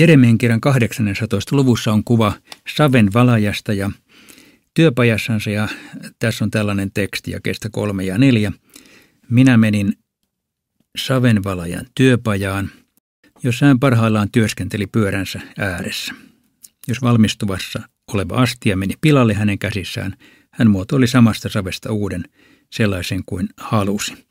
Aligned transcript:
Jeremien 0.00 0.38
kirjan 0.38 0.60
18. 0.60 1.56
luvussa 1.56 1.92
on 1.92 2.04
kuva 2.04 2.32
Saven 2.76 3.12
valajasta 3.12 3.72
ja 3.72 3.90
työpajassansa 4.74 5.50
ja 5.50 5.68
tässä 6.18 6.44
on 6.44 6.50
tällainen 6.50 6.90
teksti 6.94 7.30
kestä 7.42 7.68
kolme 7.72 8.04
ja 8.04 8.18
neljä. 8.18 8.52
Minä 9.30 9.56
menin 9.56 9.92
Savenvalajan 10.98 11.86
työpajaan, 11.94 12.70
jossa 13.42 13.66
hän 13.66 13.80
parhaillaan 13.80 14.28
työskenteli 14.32 14.86
pyöränsä 14.86 15.40
ääressä. 15.58 16.14
Jos 16.88 17.02
valmistuvassa 17.02 17.82
oleva 18.12 18.36
astia 18.36 18.76
meni 18.76 18.94
pilalle 19.00 19.34
hänen 19.34 19.58
käsissään, 19.58 20.16
hän 20.50 20.70
muotoili 20.70 21.06
samasta 21.06 21.48
savesta 21.48 21.92
uuden, 21.92 22.24
sellaisen 22.70 23.22
kuin 23.26 23.48
halusi. 23.56 24.26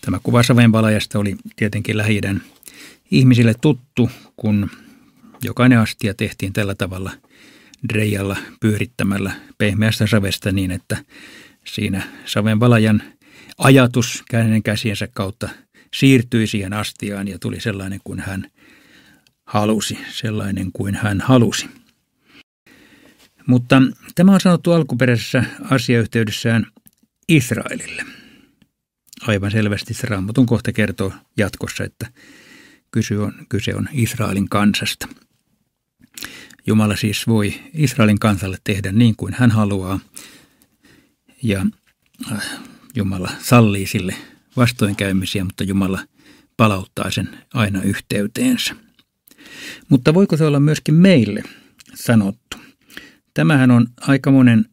Tämä 0.00 0.20
kuva 0.22 0.42
savenvalajasta 0.42 1.18
oli 1.18 1.36
tietenkin 1.56 1.96
lähi 1.96 2.20
ihmisille 3.10 3.54
tuttu, 3.60 4.10
kun 4.36 4.70
jokainen 5.44 5.78
astia 5.78 6.14
tehtiin 6.14 6.52
tällä 6.52 6.74
tavalla 6.74 7.12
dreijalla 7.88 8.36
pyörittämällä 8.60 9.32
pehmeästä 9.58 10.06
savesta 10.06 10.52
niin, 10.52 10.70
että 10.70 10.96
siinä 11.64 12.02
savenvalajan 12.24 13.02
ajatus 13.58 14.24
hänen 14.32 14.62
käsiensä 14.62 15.08
kautta 15.12 15.48
siirtyi 15.94 16.46
siihen 16.46 16.72
astiaan 16.72 17.28
ja 17.28 17.38
tuli 17.38 17.60
sellainen 17.60 18.00
kuin 18.04 18.20
hän 18.20 18.50
halusi, 19.44 19.98
sellainen 20.10 20.72
kuin 20.72 20.94
hän 20.94 21.20
halusi. 21.20 21.68
Mutta 23.46 23.82
tämä 24.14 24.32
on 24.32 24.40
sanottu 24.40 24.72
alkuperäisessä 24.72 25.44
asiayhteydessään 25.70 26.66
Israelille. 27.28 28.04
Aivan 29.26 29.50
selvästi 29.50 29.94
se 29.94 30.06
raamatun 30.06 30.46
kohta 30.46 30.72
kertoo 30.72 31.12
jatkossa, 31.36 31.84
että 31.84 32.06
kyse 32.90 33.18
on, 33.18 33.32
kyse 33.48 33.74
on 33.74 33.88
Israelin 33.92 34.48
kansasta. 34.48 35.08
Jumala 36.66 36.96
siis 36.96 37.26
voi 37.26 37.54
Israelin 37.74 38.18
kansalle 38.18 38.58
tehdä 38.64 38.92
niin 38.92 39.16
kuin 39.16 39.34
hän 39.38 39.50
haluaa 39.50 40.00
ja 41.42 41.66
äh, 42.32 42.42
Jumala 42.94 43.30
sallii 43.38 43.86
sille 43.86 44.14
vastoinkäymisiä, 44.56 45.44
mutta 45.44 45.64
Jumala 45.64 46.00
palauttaa 46.56 47.10
sen 47.10 47.28
aina 47.54 47.82
yhteyteensä. 47.82 48.74
Mutta 49.88 50.14
voiko 50.14 50.36
se 50.36 50.44
olla 50.44 50.60
myöskin 50.60 50.94
meille 50.94 51.42
sanottu? 51.94 52.56
Tämähän 53.34 53.70
on 53.70 53.86
aika 54.00 54.30
monen 54.30 54.64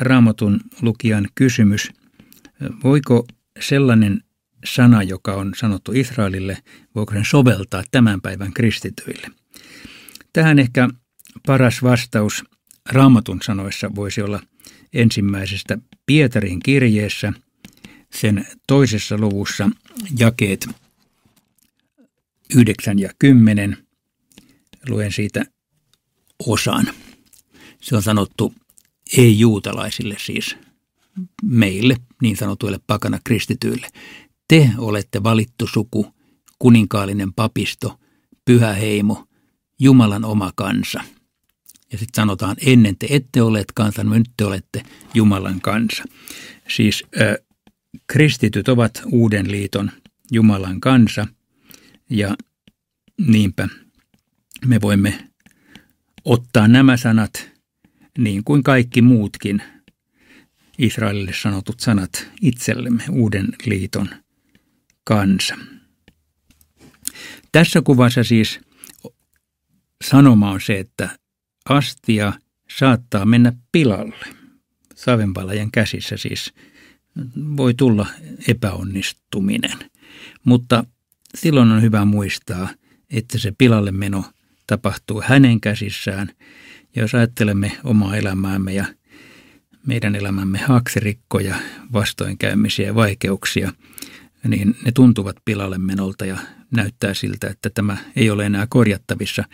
raamatun 0.00 0.60
lukijan 0.82 1.28
kysymys. 1.34 1.92
Voiko 2.84 3.26
sellainen 3.60 4.24
sana, 4.64 5.02
joka 5.02 5.34
on 5.34 5.52
sanottu 5.56 5.92
Israelille, 5.92 6.58
voiko 6.94 7.12
sen 7.12 7.24
soveltaa 7.24 7.82
tämän 7.90 8.20
päivän 8.20 8.52
kristityille? 8.52 9.30
Tähän 10.32 10.58
ehkä 10.58 10.88
paras 11.46 11.82
vastaus 11.82 12.44
raamatun 12.88 13.40
sanoissa 13.42 13.94
voisi 13.94 14.22
olla 14.22 14.40
ensimmäisestä 14.92 15.78
Pietarin 16.06 16.60
kirjeessä, 16.60 17.32
sen 18.14 18.46
toisessa 18.66 19.18
luvussa 19.18 19.70
jakeet 20.18 20.68
9 22.56 22.98
ja 22.98 23.10
10. 23.18 23.76
Luen 24.88 25.12
siitä 25.12 25.44
osan. 26.46 26.86
Se 27.80 27.96
on 27.96 28.02
sanottu 28.02 28.54
ei-juutalaisille 29.16 30.16
siis, 30.18 30.56
meille, 31.42 31.96
niin 32.22 32.36
sanotuille 32.36 32.80
pakana 32.86 33.18
kristityille. 33.24 33.88
Te 34.48 34.70
olette 34.78 35.22
valittu 35.22 35.66
suku, 35.66 36.14
kuninkaallinen 36.58 37.32
papisto, 37.32 37.98
pyhä 38.44 38.72
heimo, 38.72 39.26
Jumalan 39.80 40.24
oma 40.24 40.52
kansa. 40.54 41.00
Ja 41.92 41.98
sitten 41.98 42.22
sanotaan, 42.22 42.56
ennen 42.66 42.98
te 42.98 43.06
ette 43.10 43.42
olleet 43.42 43.72
kansan, 43.74 44.10
nyt 44.10 44.30
te 44.36 44.44
olette 44.44 44.82
Jumalan 45.14 45.60
kansa. 45.60 46.04
Siis 46.68 47.04
äh, 47.20 47.34
kristityt 48.06 48.68
ovat 48.68 49.02
uuden 49.06 49.50
liiton 49.50 49.90
Jumalan 50.32 50.80
kansa 50.80 51.26
ja 52.10 52.36
niinpä 53.26 53.68
me 54.66 54.80
voimme 54.80 55.28
ottaa 56.24 56.68
nämä 56.68 56.96
sanat 56.96 57.50
niin 58.18 58.44
kuin 58.44 58.62
kaikki 58.62 59.02
muutkin 59.02 59.62
Israelille 60.78 61.32
sanotut 61.42 61.80
sanat 61.80 62.30
itsellemme 62.42 63.02
uuden 63.10 63.48
liiton 63.66 64.08
kansa. 65.04 65.54
Tässä 67.52 67.82
kuvassa 67.82 68.24
siis 68.24 68.60
sanoma 70.04 70.50
on 70.50 70.60
se, 70.60 70.78
että 70.78 71.18
astia 71.68 72.32
saattaa 72.78 73.24
mennä 73.24 73.52
pilalle. 73.72 74.26
Savenpalajan 74.94 75.70
käsissä 75.70 76.16
siis 76.16 76.54
voi 77.56 77.74
tulla 77.74 78.06
epäonnistuminen. 78.48 79.78
Mutta 80.44 80.84
silloin 81.34 81.70
on 81.70 81.82
hyvä 81.82 82.04
muistaa, 82.04 82.68
että 83.10 83.38
se 83.38 83.52
pilalle 83.58 83.92
meno 83.92 84.24
tapahtuu 84.66 85.22
hänen 85.26 85.60
käsissään. 85.60 86.28
Ja 86.96 87.02
jos 87.02 87.14
ajattelemme 87.14 87.72
omaa 87.84 88.16
elämäämme 88.16 88.74
ja 88.74 88.84
meidän 89.86 90.14
elämämme 90.14 90.58
haaksirikkoja, 90.58 91.54
vastoinkäymisiä 91.92 92.86
ja 92.86 92.94
vaikeuksia, 92.94 93.72
niin 94.48 94.76
ne 94.84 94.92
tuntuvat 94.92 95.36
pilalle 95.44 95.78
menolta 95.78 96.26
ja 96.26 96.38
näyttää 96.70 97.14
siltä, 97.14 97.48
että 97.48 97.70
tämä 97.70 97.96
ei 98.16 98.30
ole 98.30 98.46
enää 98.46 98.66
korjattavissa. 98.66 99.44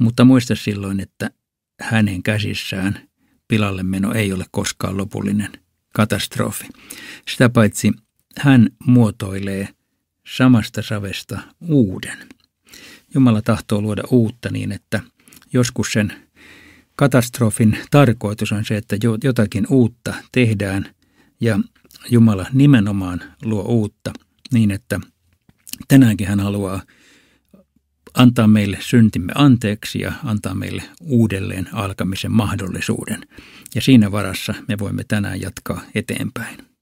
Mutta 0.00 0.24
muista 0.24 0.54
silloin, 0.54 1.00
että 1.00 1.30
hänen 1.80 2.22
käsissään 2.22 3.08
pilalle 3.48 3.82
meno 3.82 4.12
ei 4.12 4.32
ole 4.32 4.44
koskaan 4.50 4.96
lopullinen 4.96 5.52
katastrofi. 5.92 6.68
Sitä 7.30 7.48
paitsi 7.48 7.92
hän 8.38 8.68
muotoilee 8.86 9.68
samasta 10.26 10.82
savesta 10.82 11.40
uuden. 11.60 12.18
Jumala 13.14 13.42
tahtoo 13.42 13.80
luoda 13.80 14.02
uutta 14.10 14.48
niin, 14.50 14.72
että 14.72 15.00
joskus 15.52 15.92
sen 15.92 16.12
katastrofin 16.96 17.78
tarkoitus 17.90 18.52
on 18.52 18.64
se, 18.64 18.76
että 18.76 18.96
jotakin 19.24 19.66
uutta 19.70 20.14
tehdään 20.32 20.94
ja 21.40 21.60
Jumala 22.10 22.46
nimenomaan 22.52 23.20
luo 23.44 23.62
uutta 23.62 24.12
niin, 24.52 24.70
että 24.70 25.00
tänäänkin 25.88 26.26
hän 26.26 26.40
haluaa 26.40 26.82
antaa 28.14 28.46
meille 28.48 28.78
syntimme 28.80 29.32
anteeksi 29.36 30.00
ja 30.00 30.12
antaa 30.24 30.54
meille 30.54 30.82
uudelleen 31.00 31.68
alkamisen 31.72 32.32
mahdollisuuden. 32.32 33.26
Ja 33.74 33.80
siinä 33.80 34.12
varassa 34.12 34.54
me 34.68 34.78
voimme 34.78 35.04
tänään 35.08 35.40
jatkaa 35.40 35.80
eteenpäin. 35.94 36.73